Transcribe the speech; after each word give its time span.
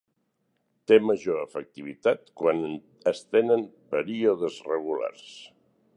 Té 0.91 0.97
major 1.09 1.41
efectivitat 1.41 2.33
quan 2.43 2.65
es 3.13 3.23
tenen 3.37 3.69
períodes 3.95 4.59
regulars. 4.73 5.29